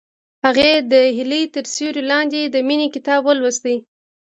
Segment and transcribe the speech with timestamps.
[0.45, 3.65] هغې د هیلې تر سیوري لاندې د مینې کتاب ولوست.